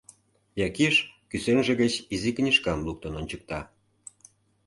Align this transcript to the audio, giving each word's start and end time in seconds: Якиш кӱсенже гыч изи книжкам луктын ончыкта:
Якиш 0.67 0.95
кӱсенже 1.29 1.73
гыч 1.81 1.93
изи 2.13 2.31
книжкам 2.37 2.79
луктын 2.87 3.13
ончыкта: 3.19 3.59